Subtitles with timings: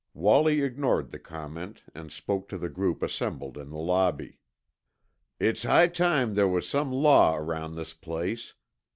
[0.15, 4.39] Wallie ignored the comment and spoke to the group assembled in the lobby.
[5.39, 8.55] "It's high time there was some law around this place.